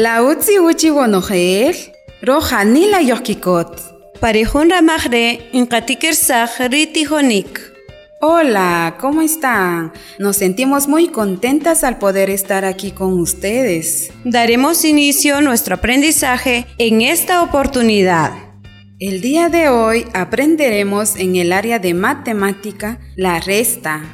La 0.00 0.22
utzi 0.22 0.60
uchi 0.60 0.90
wonojer, 0.90 1.74
roja 2.22 2.62
ni 2.64 2.86
la 2.86 3.00
yokikot. 3.02 3.80
Parejun 4.20 4.70
ramagre, 4.70 5.50
inkatikirsak 5.52 6.70
riti 6.70 7.04
honik. 7.04 7.58
Hola, 8.20 8.94
¿cómo 9.00 9.22
están? 9.22 9.92
Nos 10.20 10.36
sentimos 10.36 10.86
muy 10.86 11.08
contentas 11.08 11.82
al 11.82 11.98
poder 11.98 12.30
estar 12.30 12.64
aquí 12.64 12.92
con 12.92 13.18
ustedes. 13.18 14.12
Daremos 14.24 14.84
inicio 14.84 15.38
a 15.38 15.40
nuestro 15.40 15.74
aprendizaje 15.74 16.64
en 16.78 17.00
esta 17.00 17.42
oportunidad. 17.42 18.30
El 19.00 19.20
día 19.20 19.48
de 19.48 19.68
hoy 19.68 20.06
aprenderemos 20.14 21.16
en 21.16 21.34
el 21.34 21.52
área 21.52 21.80
de 21.80 21.94
matemática 21.94 23.00
la 23.16 23.40
resta. 23.40 24.04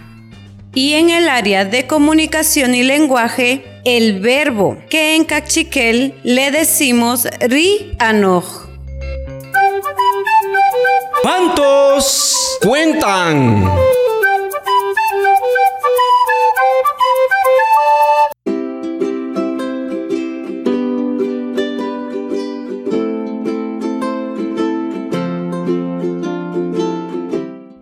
Y 0.72 0.94
en 0.94 1.10
el 1.10 1.28
área 1.28 1.66
de 1.66 1.86
comunicación 1.86 2.74
y 2.74 2.84
lenguaje, 2.84 3.73
el 3.84 4.20
verbo, 4.20 4.78
que 4.88 5.16
en 5.16 5.24
cachiquel 5.24 6.14
le 6.22 6.50
decimos 6.50 7.28
ri 7.40 7.92
anoj. 7.98 8.44
¿Cuántos 11.22 12.58
cuentan? 12.62 13.70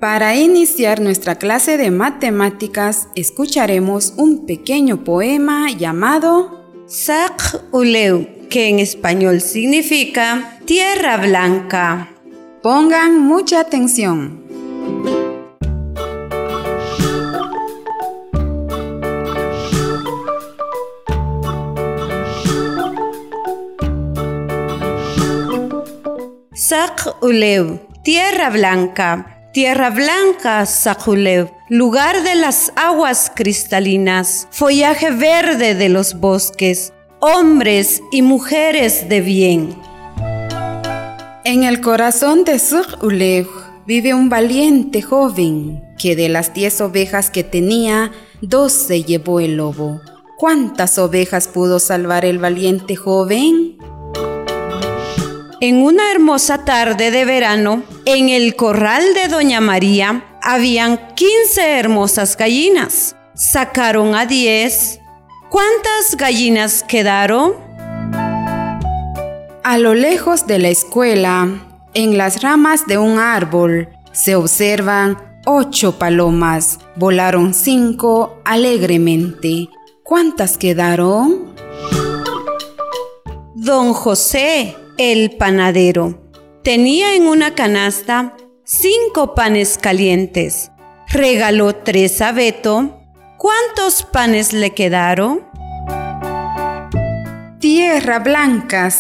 Para 0.02 0.34
iniciar 0.34 1.00
nuestra 1.00 1.36
clase 1.36 1.76
de 1.76 1.92
matemáticas, 1.92 3.06
escucharemos 3.14 4.14
un 4.16 4.46
pequeño 4.46 5.04
poema 5.04 5.70
llamado 5.70 6.82
Sak 6.88 7.66
Uleu, 7.70 8.26
que 8.50 8.68
en 8.68 8.80
español 8.80 9.40
significa 9.40 10.58
tierra 10.64 11.18
blanca. 11.18 12.10
Pongan 12.64 13.20
mucha 13.20 13.60
atención. 13.60 14.42
Sak 26.52 27.22
Uleu, 27.22 27.78
tierra 28.02 28.50
blanca. 28.50 29.41
Tierra 29.52 29.90
blanca, 29.90 30.64
Sakulev, 30.64 31.52
lugar 31.68 32.22
de 32.22 32.36
las 32.36 32.72
aguas 32.74 33.30
cristalinas, 33.34 34.48
follaje 34.50 35.10
verde 35.10 35.74
de 35.74 35.90
los 35.90 36.14
bosques, 36.18 36.94
hombres 37.20 38.02
y 38.12 38.22
mujeres 38.22 39.10
de 39.10 39.20
bien. 39.20 39.76
En 41.44 41.64
el 41.64 41.82
corazón 41.82 42.44
de 42.44 42.58
Sakulev 42.58 43.46
vive 43.86 44.14
un 44.14 44.30
valiente 44.30 45.02
joven 45.02 45.84
que 45.98 46.16
de 46.16 46.30
las 46.30 46.54
diez 46.54 46.80
ovejas 46.80 47.28
que 47.28 47.44
tenía, 47.44 48.10
dos 48.40 48.72
se 48.72 49.04
llevó 49.04 49.38
el 49.38 49.58
lobo. 49.58 50.00
¿Cuántas 50.38 50.98
ovejas 50.98 51.46
pudo 51.46 51.78
salvar 51.78 52.24
el 52.24 52.38
valiente 52.38 52.96
joven? 52.96 53.76
En 55.64 55.80
una 55.80 56.10
hermosa 56.10 56.64
tarde 56.64 57.12
de 57.12 57.24
verano, 57.24 57.84
en 58.04 58.30
el 58.30 58.56
corral 58.56 59.14
de 59.14 59.28
Doña 59.28 59.60
María, 59.60 60.24
habían 60.42 61.14
15 61.14 61.78
hermosas 61.78 62.36
gallinas. 62.36 63.14
Sacaron 63.34 64.16
a 64.16 64.26
10. 64.26 64.98
¿Cuántas 65.50 66.16
gallinas 66.18 66.82
quedaron? 66.82 67.52
A 69.62 69.78
lo 69.78 69.94
lejos 69.94 70.48
de 70.48 70.58
la 70.58 70.68
escuela, 70.68 71.48
en 71.94 72.18
las 72.18 72.42
ramas 72.42 72.88
de 72.88 72.98
un 72.98 73.20
árbol, 73.20 73.88
se 74.10 74.34
observan 74.34 75.16
ocho 75.46 75.96
palomas. 75.96 76.80
Volaron 76.96 77.54
cinco 77.54 78.42
alegremente. 78.44 79.68
¿Cuántas 80.02 80.58
quedaron? 80.58 81.54
Don 83.54 83.92
José, 83.92 84.76
el 85.10 85.32
panadero, 85.36 86.30
tenía 86.62 87.16
en 87.16 87.26
una 87.26 87.56
canasta 87.56 88.36
cinco 88.64 89.34
panes 89.34 89.76
calientes. 89.76 90.70
Regaló 91.08 91.74
tres 91.74 92.20
a 92.20 92.30
Beto. 92.30 93.00
¿Cuántos 93.36 94.04
panes 94.04 94.52
le 94.52 94.70
quedaron? 94.70 95.40
Tierra 97.58 98.20
blanca, 98.20 98.90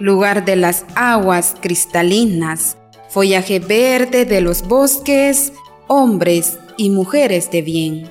lugar 0.00 0.44
de 0.44 0.56
las 0.56 0.84
aguas 0.96 1.54
cristalinas, 1.60 2.76
follaje 3.08 3.60
verde 3.60 4.24
de 4.24 4.40
los 4.40 4.66
bosques, 4.66 5.52
hombres 5.86 6.58
y 6.76 6.90
mujeres 6.90 7.48
de 7.52 7.62
bien. 7.62 8.10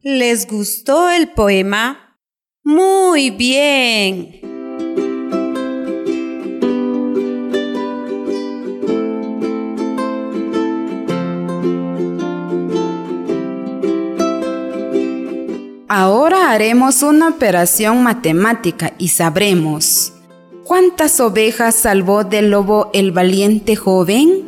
¿Les 0.00 0.46
gustó 0.46 1.10
el 1.10 1.28
poema? 1.32 2.05
Muy 2.68 3.30
bien. 3.30 4.40
Ahora 15.86 16.50
haremos 16.50 17.04
una 17.04 17.28
operación 17.28 18.02
matemática 18.02 18.94
y 18.98 19.08
sabremos 19.08 20.12
¿cuántas 20.64 21.20
ovejas 21.20 21.76
salvó 21.76 22.24
del 22.24 22.50
lobo 22.50 22.90
el 22.92 23.12
valiente 23.12 23.76
joven? 23.76 24.42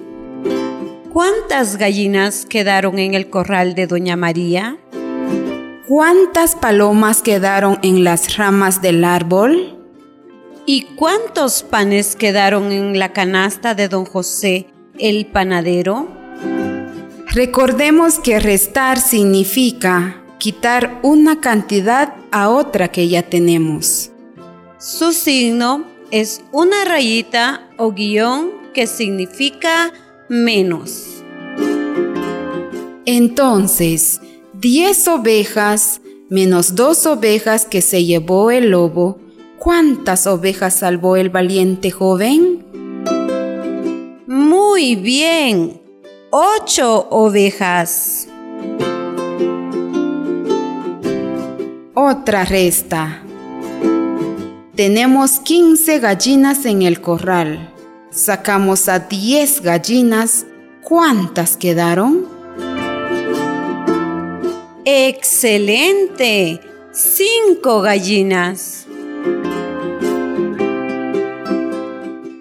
¿Cuántas 1.13 1.77
gallinas 1.77 2.47
quedaron 2.47 2.99
en 2.99 3.15
el 3.15 3.31
corral 3.31 3.77
de 3.77 3.87
Doña 3.87 4.17
María? 4.17 4.77
¿Cuántas 5.89 6.55
palomas 6.55 7.23
quedaron 7.23 7.79
en 7.81 8.05
las 8.05 8.37
ramas 8.37 8.83
del 8.83 9.05
árbol? 9.05 9.75
¿Y 10.67 10.83
cuántos 10.83 11.63
panes 11.63 12.15
quedaron 12.15 12.73
en 12.73 12.99
la 12.99 13.15
canasta 13.15 13.75
de 13.75 13.89
don 13.89 14.05
José, 14.05 14.67
el 14.99 15.25
panadero? 15.29 16.07
Recordemos 17.29 18.19
que 18.19 18.39
restar 18.39 19.01
significa 19.01 20.23
quitar 20.37 21.01
una 21.03 21.41
cantidad 21.41 22.17
a 22.33 22.51
otra 22.51 22.89
que 22.89 23.09
ya 23.09 23.23
tenemos. 23.23 24.11
Su 24.77 25.15
signo 25.15 25.87
es 26.11 26.43
una 26.53 26.85
rayita 26.85 27.67
o 27.79 27.93
guion 27.93 28.51
que 28.75 28.87
significa 28.87 29.91
menos. 30.29 31.25
Entonces, 33.07 34.21
10 34.61 35.07
ovejas 35.09 36.01
menos 36.29 36.75
dos 36.75 37.07
ovejas 37.07 37.65
que 37.65 37.81
se 37.81 38.05
llevó 38.05 38.51
el 38.51 38.71
lobo, 38.71 39.21
¿cuántas 39.57 40.27
ovejas 40.27 40.75
salvó 40.75 41.15
el 41.15 41.31
valiente 41.31 41.93
joven? 41.93 42.65
Muy 44.27 44.97
bien, 44.97 45.81
ocho 46.31 47.07
ovejas. 47.11 48.27
Otra 51.95 52.45
resta. 52.45 53.23
Tenemos 54.75 55.39
15 55.39 56.01
gallinas 56.01 56.67
en 56.67 56.83
el 56.83 57.01
corral. 57.01 57.73
Sacamos 58.11 58.89
a 58.89 58.99
10 58.99 59.63
gallinas. 59.63 60.47
¿Cuántas 60.83 61.57
quedaron? 61.57 62.38
Excelente. 64.91 66.63
Cinco 66.93 67.83
gallinas. 67.83 68.87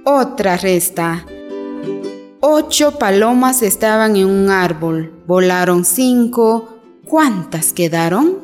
Otra 0.05 0.55
resta. 0.55 1.25
Ocho 2.39 2.97
palomas 2.97 3.61
estaban 3.61 4.15
en 4.15 4.27
un 4.27 4.49
árbol. 4.49 5.11
Volaron 5.27 5.83
cinco. 5.83 6.79
¿Cuántas 7.05 7.73
quedaron? 7.73 8.39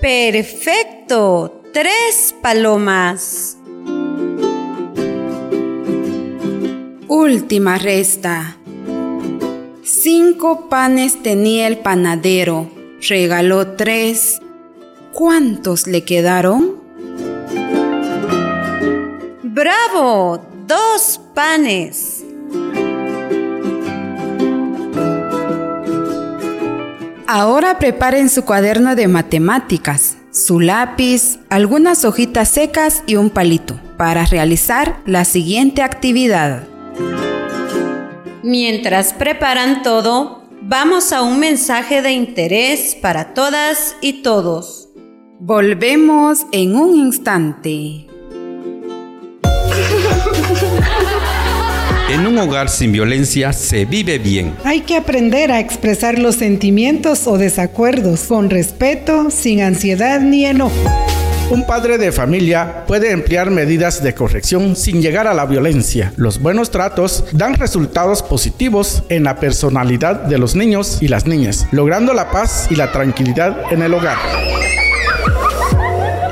Perfecto, 0.00 1.60
tres 1.70 2.34
palomas. 2.40 3.58
Última 7.08 7.76
resta. 7.76 8.56
Cinco 10.02 10.68
panes 10.68 11.22
tenía 11.22 11.68
el 11.68 11.78
panadero, 11.78 12.68
regaló 13.08 13.76
tres. 13.76 14.40
¿Cuántos 15.12 15.86
le 15.86 16.02
quedaron? 16.02 16.72
¡Bravo! 19.44 20.44
Dos 20.66 21.20
panes. 21.36 22.24
Ahora 27.28 27.78
preparen 27.78 28.28
su 28.28 28.44
cuaderno 28.44 28.96
de 28.96 29.06
matemáticas, 29.06 30.16
su 30.32 30.58
lápiz, 30.58 31.38
algunas 31.48 32.04
hojitas 32.04 32.48
secas 32.48 33.04
y 33.06 33.14
un 33.14 33.30
palito 33.30 33.78
para 33.96 34.24
realizar 34.24 35.00
la 35.06 35.24
siguiente 35.24 35.80
actividad. 35.80 36.64
Mientras 38.42 39.12
preparan 39.12 39.82
todo, 39.82 40.42
vamos 40.62 41.12
a 41.12 41.22
un 41.22 41.38
mensaje 41.38 42.02
de 42.02 42.10
interés 42.10 42.96
para 43.00 43.34
todas 43.34 43.94
y 44.00 44.22
todos. 44.22 44.88
Volvemos 45.38 46.40
en 46.50 46.76
un 46.76 46.96
instante. 46.96 48.06
En 52.10 52.26
un 52.26 52.36
hogar 52.36 52.68
sin 52.68 52.92
violencia 52.92 53.54
se 53.54 53.86
vive 53.86 54.18
bien. 54.18 54.54
Hay 54.64 54.82
que 54.82 54.96
aprender 54.96 55.50
a 55.50 55.60
expresar 55.60 56.18
los 56.18 56.34
sentimientos 56.34 57.26
o 57.26 57.38
desacuerdos 57.38 58.24
con 58.24 58.50
respeto, 58.50 59.30
sin 59.30 59.62
ansiedad 59.62 60.20
ni 60.20 60.44
enojo. 60.44 60.76
Un 61.52 61.66
padre 61.66 61.98
de 61.98 62.12
familia 62.12 62.86
puede 62.86 63.10
emplear 63.10 63.50
medidas 63.50 64.02
de 64.02 64.14
corrección 64.14 64.74
sin 64.74 65.02
llegar 65.02 65.26
a 65.26 65.34
la 65.34 65.44
violencia. 65.44 66.14
Los 66.16 66.40
buenos 66.40 66.70
tratos 66.70 67.24
dan 67.32 67.56
resultados 67.56 68.22
positivos 68.22 69.02
en 69.10 69.24
la 69.24 69.36
personalidad 69.36 70.14
de 70.14 70.38
los 70.38 70.56
niños 70.56 71.02
y 71.02 71.08
las 71.08 71.26
niñas, 71.26 71.66
logrando 71.70 72.14
la 72.14 72.30
paz 72.30 72.68
y 72.70 72.76
la 72.76 72.90
tranquilidad 72.90 73.70
en 73.70 73.82
el 73.82 73.92
hogar. 73.92 74.16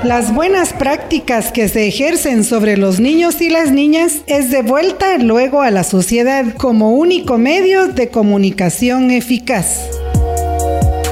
Las 0.04 0.34
buenas 0.34 0.72
prácticas 0.72 1.52
que 1.52 1.68
se 1.68 1.86
ejercen 1.86 2.42
sobre 2.42 2.78
los 2.78 2.98
niños 2.98 3.42
y 3.42 3.50
las 3.50 3.72
niñas 3.72 4.22
es 4.26 4.50
de 4.50 4.62
vuelta 4.62 5.18
luego 5.18 5.60
a 5.60 5.70
la 5.70 5.84
sociedad 5.84 6.54
como 6.56 6.92
único 6.92 7.36
medio 7.36 7.88
de 7.88 8.08
comunicación 8.08 9.10
eficaz. 9.10 9.99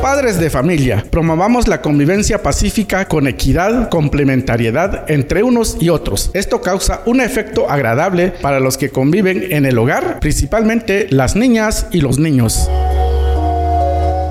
Padres 0.03 0.39
de 0.39 0.49
familia, 0.49 1.05
promovamos 1.11 1.67
la 1.67 1.83
convivencia 1.83 2.41
pacífica 2.41 3.07
con 3.07 3.27
equidad, 3.27 3.89
complementariedad 3.89 5.11
entre 5.11 5.43
unos 5.43 5.77
y 5.81 5.89
otros. 5.89 6.31
Esto 6.35 6.63
causa 6.63 7.03
un 7.05 7.21
efecto 7.21 7.69
agradable 7.69 8.29
para 8.41 8.61
los 8.61 8.79
que 8.79 8.91
conviven 8.91 9.53
en 9.53 9.67
el 9.67 9.77
hogar, 9.77 10.21
principalmente 10.21 11.09
las 11.11 11.35
niñas 11.35 11.89
y 11.91 12.01
los 12.01 12.19
niños. 12.19 12.71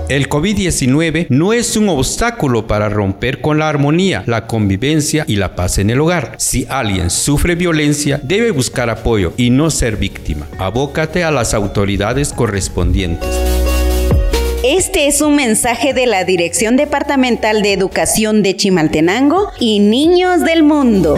El 0.07 0.29
COVID-19 0.29 1.27
no 1.29 1.51
es 1.51 1.75
un 1.75 1.89
obstáculo 1.89 2.65
para 2.65 2.87
romper 2.87 3.41
con 3.41 3.59
la 3.59 3.67
armonía, 3.67 4.23
la 4.25 4.47
convivencia 4.47 5.25
y 5.27 5.35
la 5.35 5.53
paz 5.57 5.79
en 5.79 5.89
el 5.89 5.99
hogar. 5.99 6.35
Si 6.37 6.65
alguien 6.69 7.09
sufre 7.09 7.55
violencia, 7.55 8.21
debe 8.23 8.51
buscar 8.51 8.89
apoyo 8.89 9.33
y 9.35 9.49
no 9.49 9.69
ser 9.69 9.97
víctima. 9.97 10.47
Abócate 10.59 11.25
a 11.25 11.31
las 11.31 11.53
autoridades 11.53 12.31
correspondientes. 12.31 13.56
Este 14.69 15.07
es 15.07 15.21
un 15.21 15.37
mensaje 15.37 15.93
de 15.93 16.07
la 16.07 16.25
Dirección 16.25 16.75
Departamental 16.75 17.61
de 17.61 17.71
Educación 17.71 18.43
de 18.43 18.57
Chimaltenango 18.57 19.47
y 19.61 19.79
Niños 19.79 20.41
del 20.41 20.61
Mundo. 20.61 21.15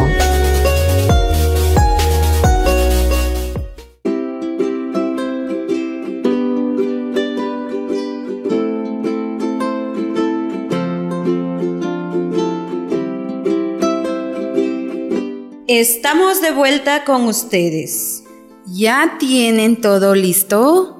Estamos 15.68 16.40
de 16.44 16.52
vuelta 16.52 17.04
con 17.04 17.24
ustedes. 17.25 18.24
¿Ya 18.68 19.16
tienen 19.19 19.81
todo 19.81 20.13
listo? 20.13 20.99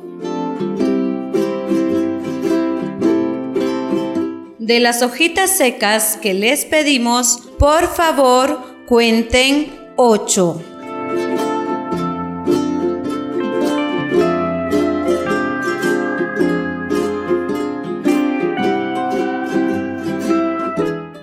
De 4.70 4.80
las 4.80 5.02
hojitas 5.02 5.58
secas 5.58 6.16
que 6.22 6.36
les 6.36 6.64
pedimos, 6.64 7.42
por 7.58 7.88
favor, 7.88 8.86
cuenten 8.86 9.76
ocho. 9.96 10.62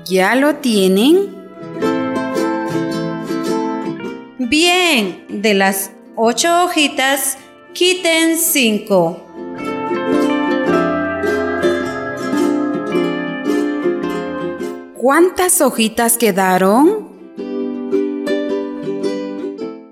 ¿Ya 0.07 0.35
lo 0.35 0.57
tienen? 0.57 1.33
Bien, 4.39 5.25
de 5.29 5.55
las 5.55 5.93
ocho 6.17 6.65
hojitas, 6.65 7.39
quiten 7.75 8.39
cinco. 8.39 9.26
¿Cuántas 15.09 15.61
hojitas 15.61 16.19
quedaron? 16.19 17.07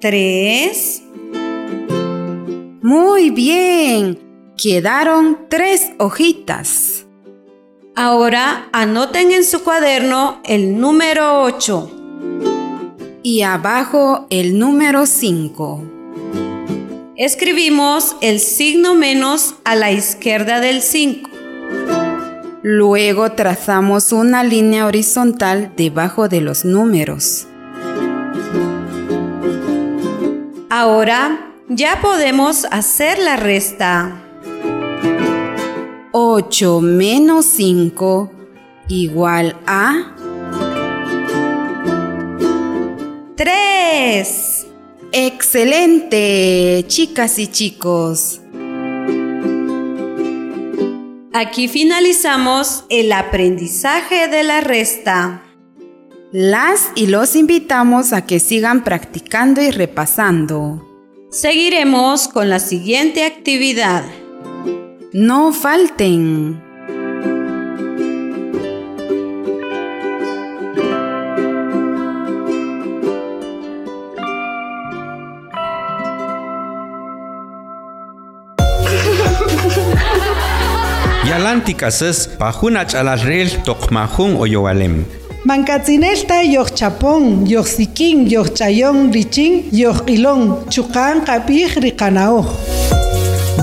Tres. 0.00 1.04
Muy 2.82 3.30
bien. 3.30 4.18
Quedaron 4.60 5.46
tres 5.48 5.92
hojitas. 6.00 7.06
Ahora 7.94 8.68
anoten 8.72 9.30
en 9.30 9.44
su 9.44 9.62
cuaderno 9.62 10.40
el 10.44 10.80
número 10.80 11.42
8. 11.42 13.20
Y 13.22 13.42
abajo 13.42 14.26
el 14.30 14.58
número 14.58 15.06
5. 15.06 15.84
Escribimos 17.14 18.16
el 18.20 18.40
signo 18.40 18.96
menos 18.96 19.54
a 19.62 19.76
la 19.76 19.92
izquierda 19.92 20.58
del 20.58 20.82
5. 20.82 21.33
Luego 22.66 23.32
trazamos 23.32 24.10
una 24.10 24.42
línea 24.42 24.86
horizontal 24.86 25.72
debajo 25.76 26.30
de 26.30 26.40
los 26.40 26.64
números. 26.64 27.46
Ahora 30.70 31.52
ya 31.68 32.00
podemos 32.00 32.64
hacer 32.70 33.18
la 33.18 33.36
resta. 33.36 34.18
8 36.12 36.80
menos 36.80 37.44
5 37.44 38.32
igual 38.88 39.58
a 39.66 40.14
3. 43.36 44.66
¡Excelente, 45.12 46.82
chicas 46.88 47.38
y 47.38 47.48
chicos! 47.48 48.40
Aquí 51.36 51.66
finalizamos 51.66 52.84
el 52.90 53.10
aprendizaje 53.10 54.28
de 54.28 54.44
la 54.44 54.60
resta. 54.60 55.42
Las 56.30 56.92
y 56.94 57.08
los 57.08 57.34
invitamos 57.34 58.12
a 58.12 58.24
que 58.24 58.38
sigan 58.38 58.84
practicando 58.84 59.60
y 59.60 59.72
repasando. 59.72 60.86
Seguiremos 61.32 62.28
con 62.28 62.50
la 62.50 62.60
siguiente 62.60 63.24
actividad. 63.24 64.04
No 65.12 65.52
falten. 65.52 66.63
Yalantikasis 81.34 82.18
pajunach 82.38 82.94
alarrel 82.94 83.48
tokmajun 83.66 84.36
oyowalem. 84.42 85.04
Mancatzinelta 85.44 86.36
yoh 86.46 86.68
chapón, 86.78 87.24
yoh 87.52 87.66
siquín, 87.66 88.28
yoh 88.30 88.46
chayón, 88.58 89.10
richín, 89.12 89.64
yoh 89.72 89.98
ilón, 90.06 90.70
chucán, 90.70 91.24
capij, 91.26 91.74
ricanao. 91.82 92.38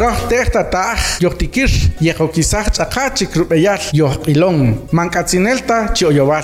Roh 0.01 0.20
tehta 0.28 0.63
taj, 0.74 1.00
yoh 1.24 1.34
tikir, 1.40 1.72
yeho 2.01 2.28
quizás 2.28 2.68
chakachik 2.75 3.36
rupeyar, 3.36 3.80
yoh 3.94 4.20
ilón. 4.28 4.60
Mancatzinelta 4.92 5.94
chioyovar. 5.96 6.44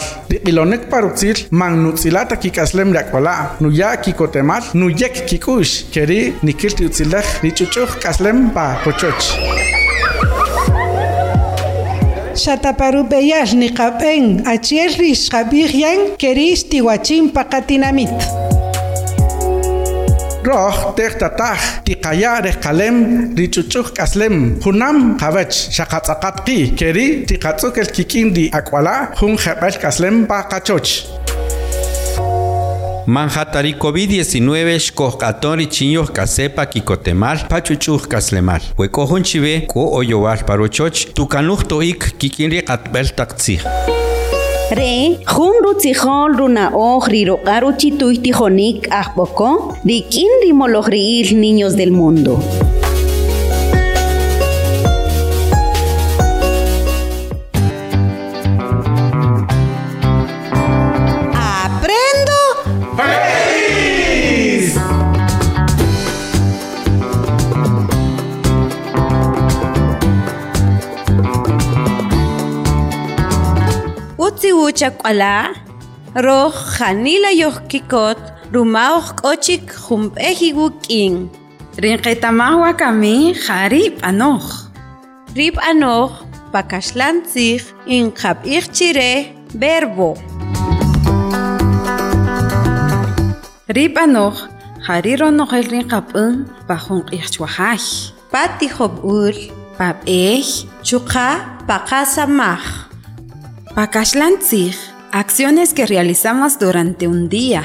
Ilonek 0.49 0.87
parutzil, 0.89 1.35
man 1.51 1.83
nutzilata 1.83 2.37
kikaslem 2.37 2.93
rakwala, 2.93 3.57
nuya 3.59 3.97
kikotemar, 3.97 4.63
nuyek 4.73 5.25
kikush, 5.27 5.91
keri 5.91 6.35
nikirti 6.41 6.85
utzilach, 6.85 7.43
nichuchuch 7.43 7.99
kaslem 7.99 8.49
pa 8.55 8.79
kochoch. 8.85 9.86
sataparupeyas 12.37 13.57
ni 13.57 13.73
kapen 13.73 14.45
achielis 14.45 15.25
kapigyan 15.29 16.15
keris 16.21 16.63
tiwachin 16.69 17.33
pakatinamit. 17.33 18.13
Roh 20.47 20.95
teh 20.95 21.11
tatah 21.11 21.83
ti 21.83 21.99
kaya 21.99 22.39
reh 22.39 22.55
kalem 22.55 23.29
ricucuk 23.35 23.91
kaslem 23.91 24.55
hunam 24.63 25.19
kawaj 25.19 25.51
syakat 25.51 26.07
sakat 26.07 26.35
ki 26.47 26.71
keri 26.71 27.27
ti 27.27 27.35
katsuk 27.35 27.75
el 27.75 27.89
kikin 27.91 28.31
di 28.31 28.47
akwala 28.47 29.11
hun 29.19 29.35
kebel 29.35 29.75
kaslem 29.75 30.23
pa 30.23 30.47
kacoc. 30.47 31.26
Manhatari 33.07 33.73
COVID-19 33.79 34.79
xkohkatori 34.83 35.67
chinyoh 35.71 36.09
kasepa 36.11 36.65
kikotemal 36.65 37.37
pachuchuh 37.47 38.03
kaslemal. 38.03 38.59
Huekohon 38.75 39.23
chive 39.23 39.63
ko 39.71 39.85
oyowal 39.99 40.43
parochoch 40.43 41.15
tukanuh 41.15 41.63
toik 41.63 42.19
kikinri 42.19 42.65
katbel 42.67 43.07
taktzih. 43.15 43.63
Re, 44.75 45.23
jun 45.23 45.55
rutzijol 45.63 46.35
runa 46.35 46.67
oj 46.75 47.07
riroqaru 47.13 47.77
chituy 47.79 48.19
tijonik 48.19 48.91
ajpoko, 48.91 49.77
rikin 49.87 50.27
niños 51.31 51.77
del 51.79 51.91
mundo. 51.91 52.35
chak'ala 74.79 75.35
roj 76.25 76.53
janila 76.77 77.31
yojkikot 77.41 78.19
rumaoj 78.53 79.05
k'ochik 79.19 79.65
junp'ej 79.85 80.39
iwuk'in 80.49 81.13
rinqetamaj 81.83 82.55
wa 82.61 82.71
kamij 82.81 83.33
qa 83.43 83.57
rib'anoj 83.73 84.45
rib'anoj 85.37 86.11
pakaxlantzij 86.53 87.61
inqab'ij 87.97 88.65
chirej 88.75 89.19
verbo 89.61 90.09
rib'anoj 93.77 94.35
jariro 94.85 95.27
nojel 95.37 95.65
rinqab'in 95.73 96.33
pa 96.67 96.75
junq'ij 96.85 97.25
chwajaj 97.33 97.85
ul 98.31 98.49
tijob'ul 98.59 99.37
pab'ej 99.77 100.47
chuqa 100.87 101.29
paqasamaj 101.67 102.86
pakashlantzij, 103.77 104.75
acciones 105.11 105.71
que 105.71 105.85
realizamos 105.85 106.57
durante 106.57 107.07
un 107.07 107.29
día. 107.29 107.61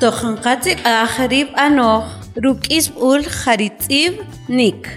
Tojanqatzik 0.00 0.78
ajarib 0.84 1.54
anoj, 1.54 2.02
ruk'isb 2.34 2.98
ul 2.98 3.22
jaritzib 3.22 4.18
nik. 4.48 4.90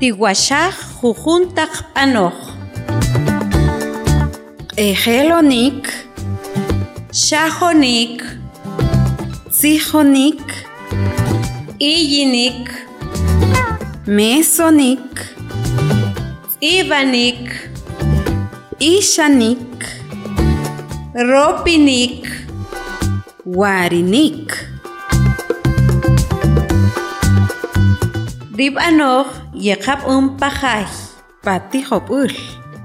Tiwashaj 0.00 0.74
jujuntaq 0.98 1.72
anoj. 1.94 2.34
Ejelonik, 4.74 5.86
Shajonik, 7.12 8.18
tzijonik, 9.54 10.42
iyinik, 11.78 12.66
mesonik, 14.06 15.34
ibanik, 16.62 17.50
ishanik, 18.78 19.82
ropinik, 21.10 22.22
warinik. 23.42 24.54
Ribanoh 28.54 29.26
yeqab 29.58 30.06
un 30.06 30.14
um 30.14 30.26
pajay, 30.38 30.86
pati 31.42 31.82
hopul, 31.82 32.30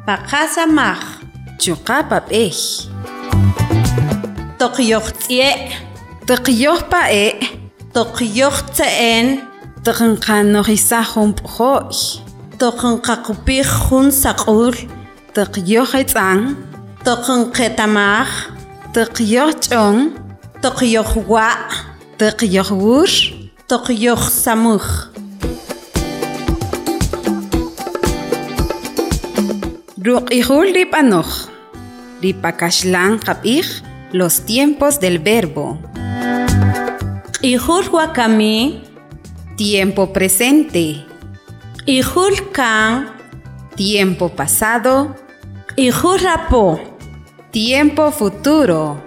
paqasamaj, 0.09 1.21
chuqapa 1.61 2.25
b'ej. 2.25 2.89
Toqyoq 4.57 5.07
tz'ye, 5.21 5.69
toqyoq 6.25 6.81
pa'e, 6.89 7.37
toqyoq 7.93 8.57
tze'en, 8.73 9.50
toqyoqtze'en, 9.85 10.15
tiqnqanojisajun 10.15 11.31
p'joy. 11.37 11.89
toqnqaqupij 12.59 13.69
jun 13.85 14.07
saq'ul, 14.11 14.75
Tiqyoj 15.35 15.91
etz'an, 16.01 16.39
toqnqetamaj, 17.05 18.29
tiqyoj 18.93 19.51
ch'on, 19.63 19.97
toqyojwa', 20.61 21.69
tiqyoj 22.19 22.69
wur, 22.81 23.11
toqyojsamuj. 23.69 24.85
ruq'ijul 30.05 30.67
ripanoj. 30.77 31.29
Ripakaxlan 32.23 33.13
qab'ij 33.25 33.67
los 34.17 34.35
tiempos 34.49 34.99
del 34.99 35.17
verbo. 35.27 35.77
Q'ijul 37.39 37.85
wakami, 37.95 38.57
Tiempo 39.61 40.07
presente, 40.07 41.05
q'ijul 41.85 42.49
kan, 42.49 43.13
tiempo 43.75 44.25
pasado, 44.29 45.13
q'ijul 45.75 46.17
rapo, 46.17 46.81
tiempo 47.51 48.09
futuro. 48.09 48.97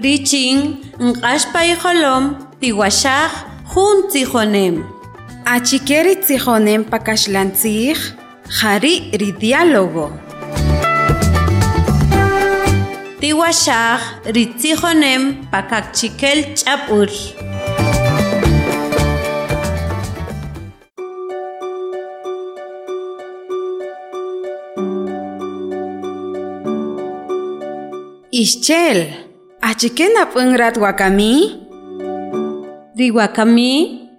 richin, 0.00 0.80
nq'axpa 0.98 1.60
ijolom, 1.74 2.24
tiwashaj, 2.60 3.32
jun 3.72 3.98
tzijonem. 4.08 4.76
Achikeri 5.44 6.14
tzijonem 6.24 6.82
pakaxlantzij, 6.92 7.98
jari 8.56 8.94
ridiálogo. 9.20 10.31
Tiwashaj, 13.22 14.26
ritzijonem, 14.34 15.46
pakakchikel 15.50 16.58
ch'ap'ul. 16.58 17.06
Ischel, 28.34 28.98
achiken 29.62 30.18
ap'unrat 30.18 30.82
wakami? 30.82 31.62
Riwakami, 32.98 33.72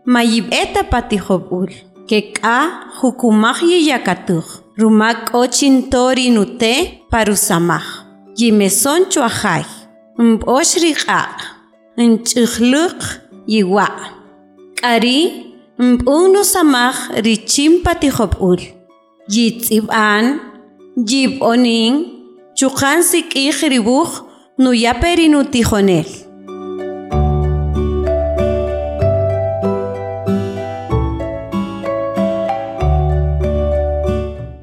mayib'eta 0.08 0.88
patijob'ul. 0.88 1.76
Kek'a 2.08 2.88
jukumaj 3.04 3.68
yiyakatuj. 3.68 4.48
Rumak 4.80 5.36
ochin 5.36 5.92
tori 5.92 6.32
nute 6.32 7.04
parusamaj. 7.12 8.03
Yimeson 8.40 9.06
chuajay. 9.12 9.64
Mb'ox 10.18 10.68
riq'aq. 10.84 11.36
Nch'ujluq 11.98 13.00
yiwa'. 13.48 13.90
K'ari 14.80 15.20
mb'un 15.78 16.34
nusamaj 16.34 16.96
richim 17.26 17.74
patijob'ul. 17.86 18.62
Yitz'ib'an, 19.34 20.26
yib'onin, 21.10 21.94
chuqan 22.58 23.00
sik'ij 23.10 23.58
ribuj 23.72 24.10
nuyaperi 24.58 25.28
nutijonel. 25.30 26.10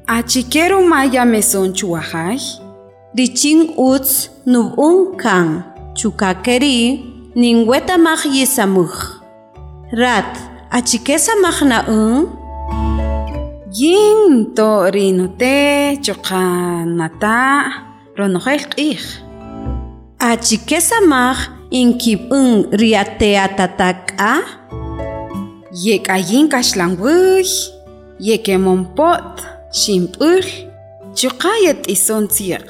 Achikeru 0.07 0.79
maya 0.91 1.23
meson 1.25 1.73
chuajay? 1.73 2.60
Richin 3.11 3.75
utz 3.75 4.31
nub'un 4.47 5.19
kan 5.19 5.67
chukakeri 5.99 7.03
ninwetamaj 7.35 8.23
yisamuj. 8.31 9.19
Rat, 9.91 10.31
achikesamaj 10.71 11.57
na'un? 11.67 12.31
Yin 13.75 14.55
tori 14.55 15.11
nute 15.11 15.99
chuqanata 15.99 17.39
ronojel 18.15 18.63
q'ij. 18.71 19.03
Achikesamaj 20.31 21.37
inkib'un 21.67 22.71
riateatatak'a? 22.71 24.33
Yek'ayin 25.83 26.47
kaxlanwuy, 26.47 27.43
yekemonpot, 28.23 29.43
ximp'ul, 29.75 30.70
chuqayat 31.19 31.87
isontziq 31.91 32.67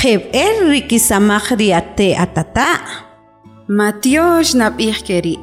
jeb'er 0.00 0.56
rikisamaj 0.72 1.46
riate 1.60 2.08
atata. 2.24 2.70
Matiyosh 3.68 4.52
nab'ij 4.58 4.98
keri. 5.06 5.36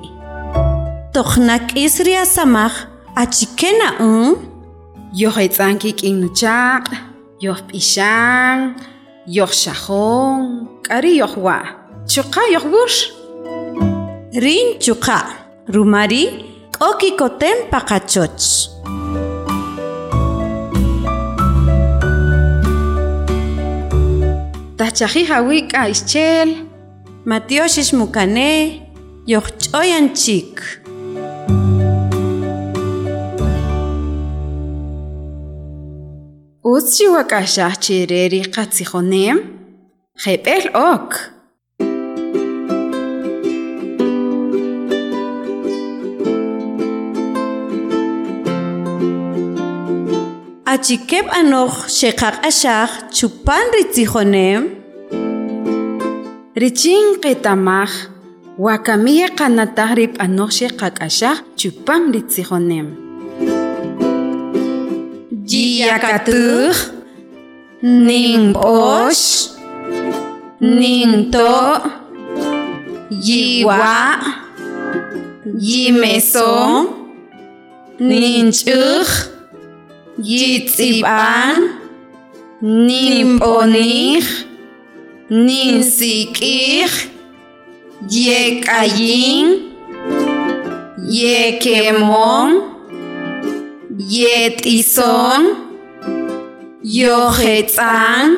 Toqnak'is 1.13 1.95
riasamaj 2.07 2.73
achikena 3.21 3.89
un 4.03 4.35
yoj 5.21 5.37
etzanki 5.47 5.91
k'in 5.99 6.19
chaq' 6.39 6.91
yoj 7.45 7.59
p'ixan 7.67 8.59
yoj 9.35 9.51
xajon 9.61 10.39
k'ari 10.85 11.13
yoj 11.21 11.35
chuqa 12.11 12.43
yoj 12.53 12.95
rin 14.43 14.67
chuqa 14.83 15.19
rumari 15.73 16.23
k'okikoten 16.75 17.57
paqachoch. 17.71 18.45
Tachaji 24.79 25.25
hawi 25.27 25.67
ka 25.67 25.89
ischel, 25.91 26.49
matioshish 27.25 27.91
mukane, 27.99 28.79
yochchoyan 29.27 30.15
chik. 30.15 30.55
Utsi 36.63 37.05
wakashah 37.11 37.75
chireri 37.83 38.41
katzihonem, 38.55 39.37
jepel 40.15 40.63
ok. 40.73 41.38
achikeb 50.73 51.25
anoj 51.39 51.73
xeqaq'axaj 51.97 52.91
chupan 53.17 53.65
ritzijonem 53.75 54.63
richin 56.61 57.05
qetamaj 57.23 57.91
wa 58.65 58.75
kamiya 58.85 59.27
qanataj 59.37 59.91
rib'anoj 59.99 60.57
chupan 61.59 62.01
ritzijonem 62.13 62.87
yiyakatij 65.49 66.77
nin 68.05 68.41
b'ox 68.53 69.19
yiwa' 73.25 74.21
yimeson 75.67 76.73
nin 78.09 78.45
Yitz'ib'an. 80.21 81.57
Ninp'onij. 82.59 84.23
Ninsik'ij. 85.29 86.91
Yek'ayin. 88.07 89.47
Yekemon. 91.07 92.51
Yet'ison. 93.97 95.43
Yojetz'an. 96.81 98.37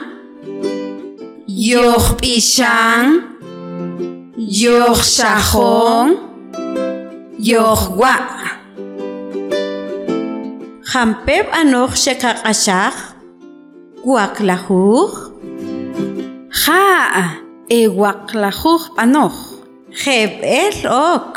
Yojp'ixan. 1.47 3.05
Yojxajon. 4.37 6.09
Yojwa'. 7.37 8.40
Jampep 10.91 11.47
anoj 11.61 11.91
xeqaq 12.03 12.37
axaj 12.51 12.95
waklajuj 14.11 15.11
Ja'. 16.63 17.41
Ewaqlajuj 17.79 18.83
p'anoj. 18.95 19.35
jeb'el 20.03 20.77
ok 21.15 21.33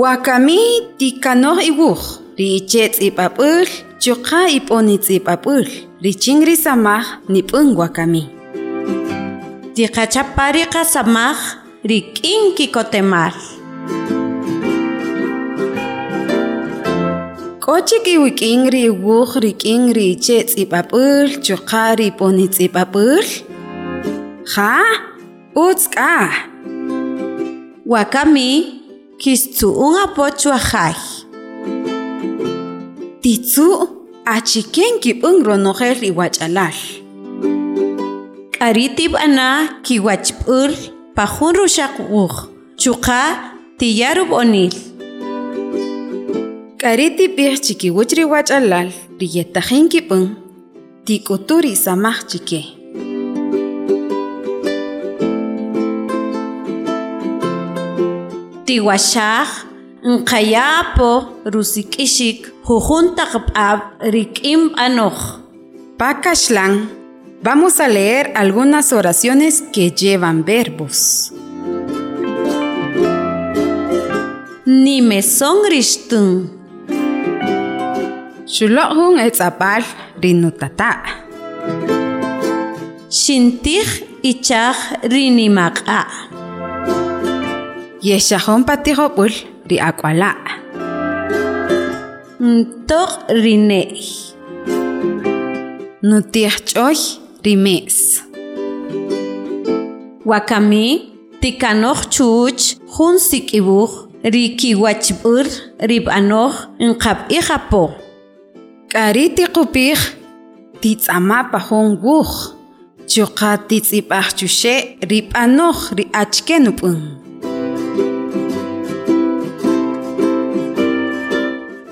Wakami 0.00 0.60
tikanoj 0.98 1.60
iwuj. 1.70 2.00
Riche 2.38 2.84
tz'ib'ab'äl. 2.92 3.68
Chuqa 4.02 4.42
ip'oni 4.58 4.96
tz'ib'ab'äl. 5.04 5.66
Richin 6.04 6.38
risamaj 6.48 7.04
nip'än 7.32 7.68
wakami. 7.80 8.22
tiqachapari 9.74 10.64
qasamaj 10.72 11.38
rik'in 11.90 12.52
kikotemal 12.56 13.59
Kochigi 17.70 18.18
wikingri 18.18 18.90
wuhri 18.90 19.52
kingri 19.52 20.18
che 20.18 20.42
tsibabul 20.42 21.38
chukari 21.38 22.10
poni 22.10 22.48
tsibabul. 22.48 23.22
Ha? 24.54 24.74
Utska. 25.54 26.30
Wakami 27.86 28.50
kistu 29.22 29.70
unga 29.70 30.06
pochwa 30.16 30.58
hay. 30.58 30.98
Titsu 33.22 33.86
achiken 34.26 34.98
kipung 34.98 35.46
ronohel 35.46 36.02
iwachalal. 36.02 36.74
Karitib 38.50 39.14
ana 39.14 39.78
kiwachpul 39.86 40.74
pahun 41.14 41.54
rushak 41.54 41.94
wuh. 42.10 42.50
Chuka 42.74 43.54
tiyarub 43.78 44.34
onil. 44.34 44.89
K'ari 46.80 47.12
tib'ij 47.12 47.60
chikiwich 47.60 48.12
riwach'alal 48.16 48.88
riyetajin 49.20 49.84
kib'än 49.92 50.24
tik'utu 51.04 51.60
risamaj 51.64 52.18
chike. 52.30 52.60
tiwaxaj 58.64 59.48
nqayapo 60.12 61.10
rusik'ixik 61.52 62.40
jujun 62.64 63.06
taqb'ab' 63.16 64.00
rik'in 64.14 64.72
b'anoj 64.72 65.18
Pakaxlan, 66.00 66.88
vamos 67.44 67.76
a 67.84 67.88
leer 67.92 68.32
algunas 68.42 68.88
oraciones 68.96 69.54
que 69.72 69.84
llevan 70.00 70.38
verbos. 70.48 71.28
nimeson 74.64 75.58
rixtun 75.68 76.28
Xuloq 76.38 76.59
Shulohun 78.50 79.22
tsapal 79.30 79.82
rinutata. 80.22 80.90
Xintij 83.20 83.88
ichaj 84.30 84.76
rinimaq'a. 85.12 86.00
Yexajón 88.02 88.64
patijopul 88.66 89.30
Ntok 89.70 90.30
Ntoq 92.40 93.12
Nutih 96.02 96.56
choy 96.70 96.98
rimes. 97.44 97.98
Wakami 100.30 100.86
tikanoh 101.40 102.00
chuch 102.14 102.62
jun 102.94 103.14
sik'ibuj 103.28 103.90
rikiwachb'ur 104.34 105.46
rib'anoj 105.90 106.54
nqab'ijapo. 106.88 108.09
Карити 108.92 109.46
купих 109.46 110.14
тиц 110.80 111.08
амапа 111.08 111.60
хонгух 111.60 112.30
чука 113.06 113.52
тиц 113.68 113.92
ипахчуше 113.92 114.74
рипанох 115.10 115.92
риачкенупун 115.92 116.98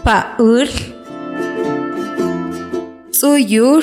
паул 0.05 0.69
цуюл 3.13 3.83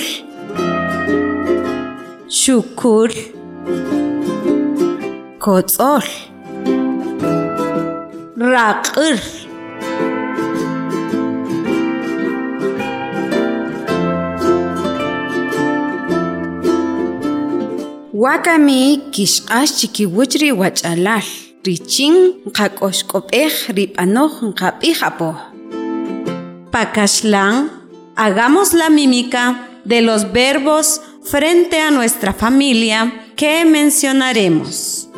шукул 2.40 3.12
коцол 5.40 6.04
ракыр 8.52 9.18
wakami 18.16 19.12
kixq'ax 19.12 19.68
chikiwich 19.80 20.36
riwach'alal. 20.42 21.28
Richin 21.66 22.16
qak'oxk'op'ej 22.58 23.54
rib'anoj. 23.76 24.34
Pakaxlan, 26.72 27.56
hagamos 28.16 28.74
la 28.74 28.90
mímica 28.90 29.44
de 29.84 30.02
los 30.02 30.32
verbos 30.32 31.02
frente 31.24 31.82
a 31.82 31.92
nuestra 31.92 32.32
familia 32.34 33.00
que 33.36 33.66
mencionaremos. 33.66 35.10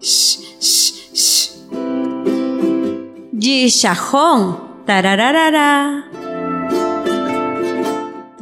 Sh. 0.00 0.38
Yishajón, 3.32 4.40
tarararara. 4.86 6.15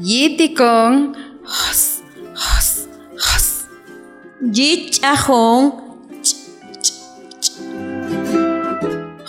Yitikon. 0.08 1.16
Hos, 1.44 1.82
hos, 2.36 2.68
hos. 3.24 3.46
Yich'ajón 4.56 5.60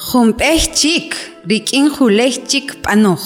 Jumpej 0.07 0.61
chik, 0.79 1.09
rik'in 1.49 1.85
julej 1.95 2.35
chik 2.49 2.67
p'anoj. 2.83 3.23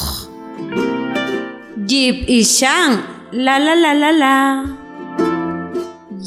yib 1.89 2.17
ishan 2.39 2.91
la 3.31 3.55
la 3.65 3.73
la 3.83 3.93
la 4.01 4.11
la 4.21 4.35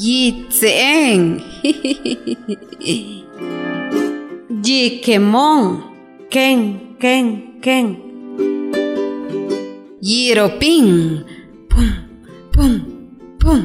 Yitze'en. 0.03 1.21
Yikemon 4.65 5.61
ken 6.33 6.59
ken 7.01 7.25
ken 7.63 8.12
Γύρο 10.05 10.51
πίν. 10.57 11.23
Πού, 11.67 11.81
πού, 12.51 12.81
πού. 13.37 13.63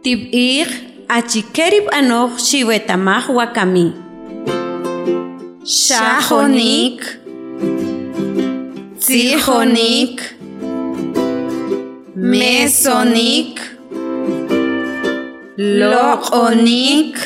Τι 0.00 0.16
πει, 0.16 0.60
ατσι 1.06 1.44
κεριπ, 1.52 1.94
ανο, 1.94 2.30
σιβετ. 2.36 2.90
Σάχονικ. 5.62 7.00
Τσιχονίκ. 8.98 10.18
Μέσονικ. 12.14 13.58
Λόχονικ. 15.56 17.16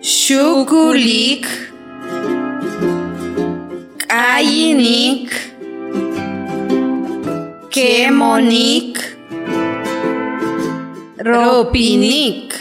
Σουκουλίκ. 0.00 1.44
Kayinik. 4.22 5.34
Kemonik. 7.74 8.94
Ropinik. 11.18 12.54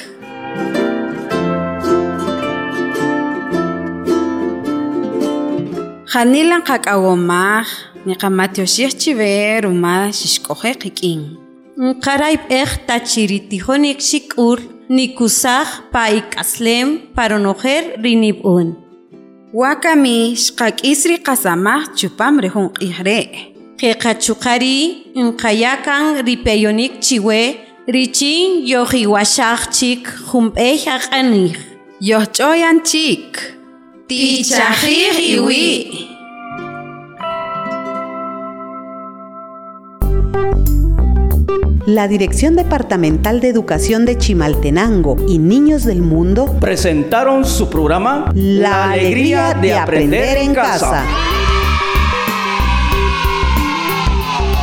Janilan 6.10 6.66
qak'awomaj 6.66 7.70
niqamatyoxij 8.10 8.98
chive 8.98 9.62
ruma 9.62 10.10
xixk'ojej 10.18 10.76
qik'in. 10.82 11.22
Nqarayb 11.78 12.42
ej 12.50 12.72
tachiritijonik 12.90 14.02
xik'ul 14.10 14.58
nikusaj 14.90 15.70
pa 15.94 16.10
ik'aslem 16.10 17.14
paronojer 17.14 18.02
rinib'un 18.02 18.81
Wakami 19.54 20.32
xqak'is 20.32 21.02
ri 21.12 21.18
qasamaj 21.20 21.84
chupam 22.00 22.40
ri 22.44 22.50
jun 22.54 22.70
q'ij 22.76 22.96
re'. 23.08 23.24
qeqachuqari 23.80 24.78
nqayakan 25.28 26.24
ripeyonik 26.28 26.94
chiwe 27.06 27.42
richin 27.94 28.64
yojiwashaj 28.72 29.62
chik 29.76 30.04
jumb'ej 30.30 30.82
aq'anij 30.96 31.52
Yojch'oyan 32.10 32.78
chik. 32.90 33.28
Tichajij 34.08 35.18
iwi'. 35.36 36.21
La 41.94 42.08
Dirección 42.08 42.56
Departamental 42.56 43.42
de 43.42 43.50
Educación 43.50 44.06
de 44.06 44.18
Chimaltenango 44.18 45.18
y 45.28 45.40
Niños 45.40 45.84
del 45.84 46.02
Mundo 46.02 46.56
presentaron 46.58 47.44
su 47.44 47.70
programa 47.70 48.32
La 48.34 48.92
alegría 48.92 49.54
de 49.56 49.74
aprender 49.74 50.38
en 50.38 50.56
casa. 50.56 51.04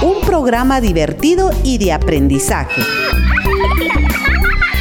Un 0.01 0.23
programa 0.25 0.81
divertido 0.81 1.51
y 1.63 1.77
de 1.77 1.93
aprendizaje. 1.93 2.81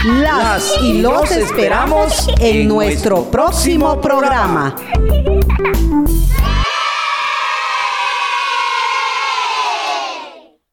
Las 0.05 0.73
y 0.81 1.01
los 1.01 1.29
esperamos 1.31 2.29
en 2.39 2.65
nuestro 2.69 3.25
próximo 3.25 3.99
programa. 3.99 4.73